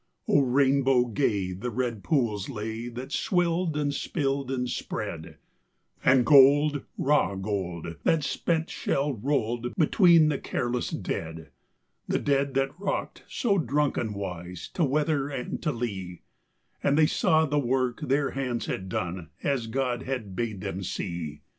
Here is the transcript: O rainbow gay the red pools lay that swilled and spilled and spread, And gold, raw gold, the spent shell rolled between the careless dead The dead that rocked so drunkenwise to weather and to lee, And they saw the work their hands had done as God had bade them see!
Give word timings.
O 0.27 0.39
rainbow 0.41 1.05
gay 1.05 1.51
the 1.53 1.69
red 1.69 2.03
pools 2.03 2.49
lay 2.49 2.87
that 2.89 3.11
swilled 3.11 3.77
and 3.77 3.93
spilled 3.93 4.49
and 4.49 4.67
spread, 4.67 5.37
And 6.03 6.25
gold, 6.25 6.85
raw 6.97 7.35
gold, 7.35 7.97
the 8.03 8.19
spent 8.21 8.71
shell 8.71 9.13
rolled 9.13 9.75
between 9.75 10.29
the 10.29 10.39
careless 10.39 10.89
dead 10.89 11.51
The 12.07 12.17
dead 12.17 12.55
that 12.55 12.79
rocked 12.79 13.25
so 13.29 13.59
drunkenwise 13.59 14.69
to 14.73 14.83
weather 14.83 15.29
and 15.29 15.61
to 15.61 15.71
lee, 15.71 16.23
And 16.81 16.97
they 16.97 17.05
saw 17.05 17.45
the 17.45 17.59
work 17.59 18.01
their 18.01 18.31
hands 18.31 18.65
had 18.65 18.89
done 18.89 19.29
as 19.43 19.67
God 19.67 20.01
had 20.01 20.35
bade 20.35 20.61
them 20.61 20.81
see! 20.81 21.41